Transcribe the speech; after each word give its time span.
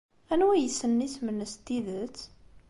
Anwa 0.31 0.51
ay 0.55 0.61
yessnen 0.63 1.05
isem-nnes 1.07 1.53
n 1.57 1.61
tidet? 1.65 2.17